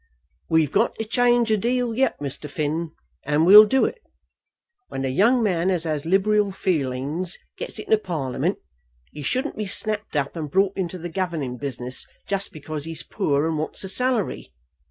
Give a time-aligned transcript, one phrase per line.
[0.49, 2.49] "We've got to change a deal yet, Mr.
[2.49, 2.91] Finn,
[3.23, 3.99] and we'll do it.
[4.87, 8.57] When a young man as has liberal feelings gets into Parliament,
[9.11, 13.47] he shouldn't be snapped up and brought into the governing business just because he's poor
[13.47, 14.51] and wants a salary.